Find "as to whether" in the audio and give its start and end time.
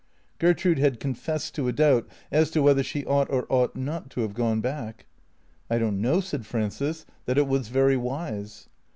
2.31-2.81